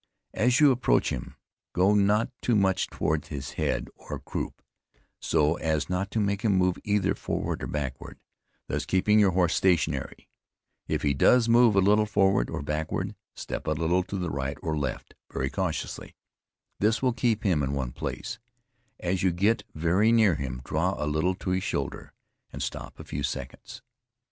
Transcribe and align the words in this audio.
As 0.33 0.59
you 0.59 0.71
approach 0.71 1.11
him, 1.11 1.35
go 1.73 1.93
not 1.93 2.31
too 2.41 2.55
much 2.55 2.87
towards 2.87 3.27
his 3.27 3.51
head 3.51 3.87
or 3.95 4.17
croop, 4.19 4.53
so 5.19 5.57
as 5.57 5.91
not 5.91 6.09
to 6.09 6.19
make 6.19 6.41
him 6.41 6.57
move 6.57 6.79
either 6.83 7.13
forward 7.13 7.61
or 7.61 7.67
backward, 7.67 8.17
thus 8.65 8.87
keeping 8.87 9.19
your 9.19 9.29
horse 9.29 9.55
stationary, 9.55 10.27
if 10.87 11.03
he 11.03 11.13
does 11.13 11.47
move 11.47 11.75
a 11.75 11.79
little 11.81 12.07
forward 12.07 12.49
or 12.49 12.63
backward, 12.63 13.13
step 13.35 13.67
a 13.67 13.73
little 13.73 14.01
to 14.05 14.17
the 14.17 14.31
right 14.31 14.57
or 14.63 14.75
left 14.75 15.13
very 15.31 15.51
cautiously; 15.51 16.15
this 16.79 17.03
will 17.03 17.13
keep 17.13 17.43
him 17.43 17.61
in 17.61 17.73
one 17.73 17.91
place, 17.91 18.39
as 19.01 19.21
you 19.21 19.29
get 19.29 19.63
very 19.75 20.11
near 20.11 20.33
him, 20.33 20.63
draw 20.65 20.95
a 20.97 21.05
little 21.05 21.35
to 21.35 21.51
his 21.51 21.61
shoulder, 21.61 22.11
and 22.51 22.63
stop 22.63 22.99
a 22.99 23.03
few 23.03 23.21
seconds. 23.21 23.83